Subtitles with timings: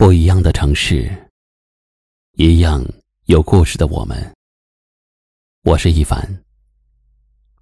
[0.00, 1.14] 不一样的城市，
[2.32, 2.82] 一样
[3.26, 4.16] 有故事的我们。
[5.62, 6.42] 我是一凡。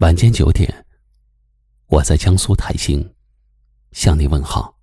[0.00, 0.70] 晚间九点，
[1.86, 3.10] 我在江苏泰兴
[3.92, 4.76] 向你问好。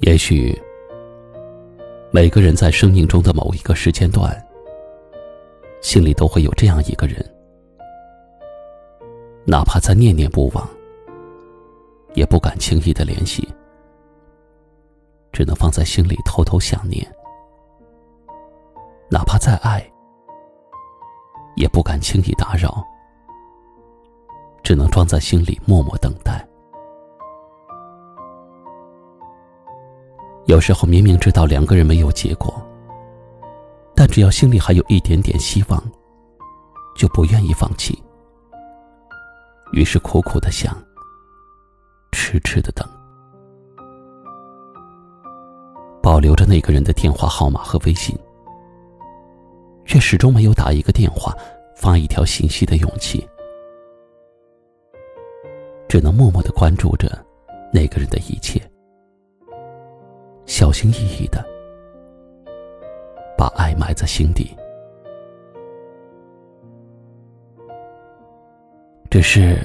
[0.00, 0.54] 也许。
[2.14, 4.32] 每个人在生命中的某一个时间段，
[5.82, 7.18] 心里都会有这样一个人，
[9.44, 10.64] 哪怕再念念不忘，
[12.14, 13.52] 也不敢轻易的联系，
[15.32, 17.04] 只能放在心里偷偷想念；
[19.10, 19.84] 哪怕再爱，
[21.56, 22.80] 也不敢轻易打扰，
[24.62, 26.46] 只能装在心里默默等待。
[30.54, 32.54] 有时候明明知道两个人没有结果，
[33.92, 35.82] 但只要心里还有一点点希望，
[36.96, 38.00] 就不愿意放弃。
[39.72, 40.80] 于是苦苦的想，
[42.12, 42.88] 痴痴的等，
[46.00, 48.16] 保留着那个人的电话号码和微信，
[49.84, 51.36] 却始终没有打一个电话、
[51.74, 53.28] 发一条信息的勇气，
[55.88, 57.10] 只能默默的关注着
[57.72, 58.62] 那个人的一切。
[60.46, 61.44] 小心翼翼的
[63.36, 64.56] 把爱埋在心底，
[69.10, 69.58] 只是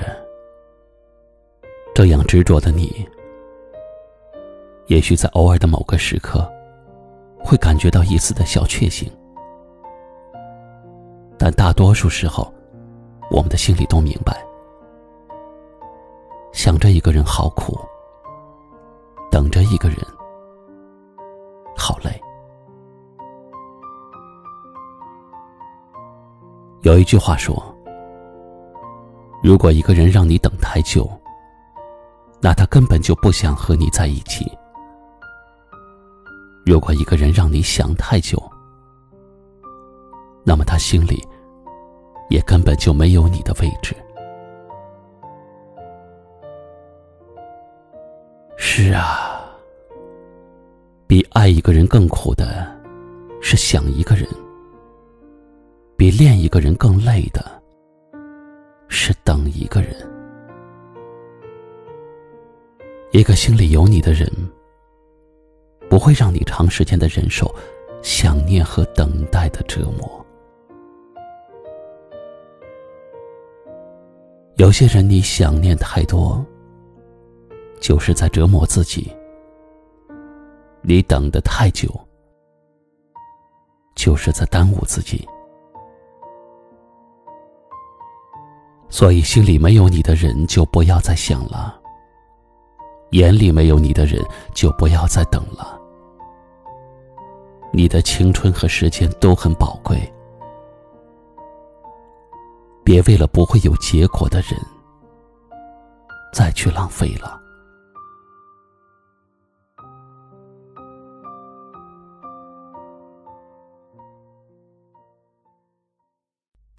[1.94, 3.08] 这样执着的你，
[4.88, 6.50] 也许在偶尔的某个时刻，
[7.44, 9.12] 会感觉到一丝的小确幸，
[11.38, 12.52] 但大多数时候，
[13.30, 14.44] 我们的心里都明白，
[16.52, 17.78] 想着一个人好苦，
[19.30, 19.98] 等着一个人。
[21.90, 22.12] 好累。
[26.82, 27.56] 有一句话说
[29.42, 31.10] ：“如果一个人让你等太久，
[32.40, 34.46] 那他根本就不想和你在一起；
[36.64, 38.40] 如果一个人让你想太久，
[40.44, 41.28] 那么他心里
[42.30, 43.96] 也根本就没有你的位置。”
[48.58, 49.29] 是啊。
[51.10, 52.72] 比爱一个人更苦的，
[53.42, 54.28] 是想一个人；
[55.98, 57.44] 比恋一个人更累的，
[58.90, 59.92] 是等一个人。
[63.10, 64.32] 一个心里有你的人，
[65.90, 67.52] 不会让你长时间的忍受
[68.04, 70.24] 想念和等待的折磨。
[74.58, 76.46] 有些人，你想念太多，
[77.80, 79.12] 就是在折磨自己。
[80.82, 81.88] 你等的太久，
[83.96, 85.28] 就是在耽误自己。
[88.90, 91.80] 所以，心里没有你的人就不要再想了；
[93.12, 94.20] 眼里没有你的人
[94.54, 95.80] 就不要再等了。
[97.72, 100.12] 你的青春和时间都很宝贵，
[102.84, 104.60] 别为了不会有结果的人
[106.34, 107.39] 再去浪费了。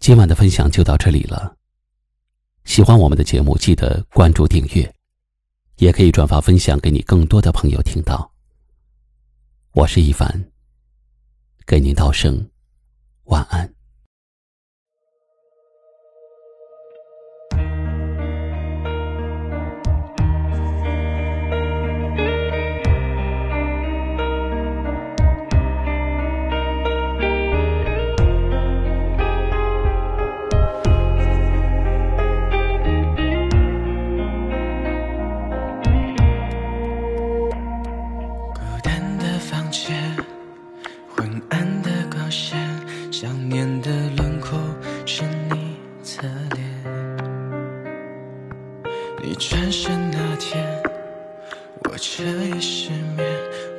[0.00, 1.55] 今晚的分享就到这里了。
[2.65, 4.94] 喜欢我们的节目，记得关注订阅，
[5.77, 8.33] 也可以转发分享给你更多的朋友听到。
[9.72, 10.50] 我是一凡，
[11.66, 12.49] 给您道声
[13.25, 13.71] 晚安。
[49.31, 50.61] 你转身那天，
[51.85, 53.25] 我彻夜失眠，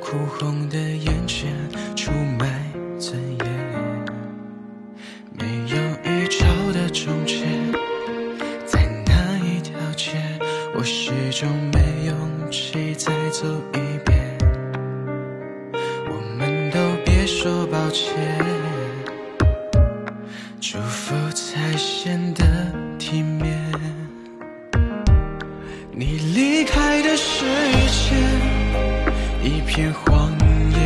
[0.00, 1.52] 哭红的眼圈，
[1.94, 2.64] 出卖
[2.98, 3.46] 尊严。
[5.38, 5.76] 没有
[6.10, 7.44] 预兆的终结，
[8.64, 10.12] 在那一条街，
[10.74, 14.38] 我始终没勇气再走一遍。
[16.08, 18.14] 我们都别说抱歉，
[29.74, 30.30] 片荒
[30.70, 30.76] 野，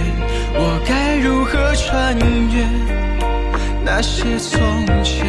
[0.55, 2.17] 我该如何穿
[2.55, 2.65] 越
[3.85, 5.27] 那些从前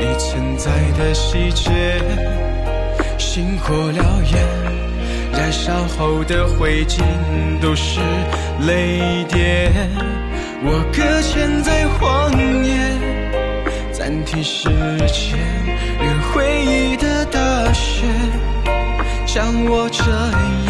[0.00, 0.68] 你存在
[0.98, 2.02] 的细节，
[3.16, 4.02] 星火燎
[4.32, 4.44] 原，
[5.32, 7.00] 燃烧后的灰烬
[7.60, 8.00] 都是
[8.66, 9.72] 泪点。
[10.64, 12.32] 我搁浅在荒
[12.64, 12.74] 野，
[13.92, 14.68] 暂停时
[15.06, 15.38] 间，
[16.00, 18.04] 任回忆的大雪
[19.24, 20.02] 将我遮
[20.66, 20.67] 掩。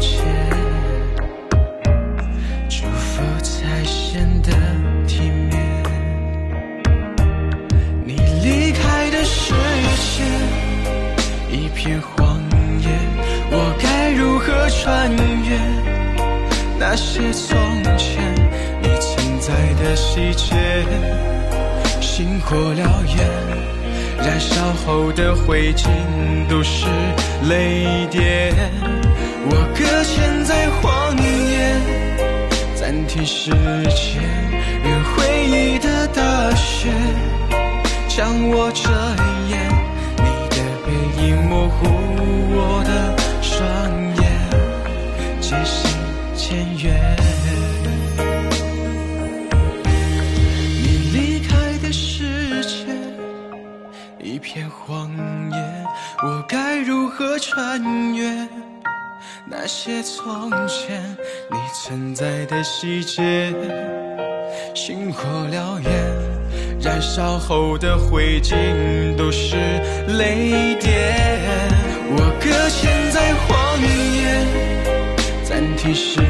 [0.00, 0.24] 歉，
[2.68, 4.50] 祝福才显得
[5.06, 5.60] 体面。
[8.04, 9.52] 你离开的世
[10.00, 10.24] 界
[11.54, 12.40] 一片荒
[12.80, 12.88] 野，
[13.50, 15.10] 我该如何穿
[15.44, 15.58] 越？
[16.78, 17.56] 那些从
[17.98, 18.34] 前
[18.82, 20.56] 你存在的细节，
[22.00, 22.78] 星火燎
[23.14, 23.18] 原，
[24.16, 25.88] 燃烧后的灰烬
[26.48, 26.86] 都是
[27.48, 28.54] 泪点。
[29.42, 31.24] 我搁浅在荒野，
[32.74, 34.22] 暂停时间，
[34.84, 35.16] 任回
[35.46, 36.90] 忆的大雪
[38.08, 38.82] 将我遮
[39.48, 39.52] 掩。
[40.18, 40.88] 你的背
[41.24, 41.78] 影模糊
[42.52, 42.90] 我的
[43.40, 43.56] 双
[44.16, 44.20] 眼，
[45.40, 45.74] 渐行
[46.36, 46.44] 渐
[46.84, 46.86] 远。
[50.82, 51.48] 你离开
[51.82, 52.84] 的世界
[54.22, 55.10] 一片荒
[55.50, 55.56] 野，
[56.22, 57.82] 我该如何穿
[58.14, 58.46] 越
[59.44, 61.02] 那些从前
[61.50, 63.52] 你存在的细节？
[64.74, 65.90] 星火燎原，
[66.80, 69.56] 燃烧后的灰烬都是
[70.18, 70.92] 泪点。
[72.12, 73.88] 我搁浅在荒野。
[75.44, 76.20] 暂停时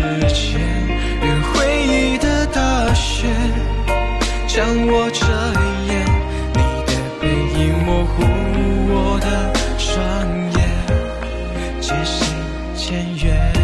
[12.81, 13.60] 渐远。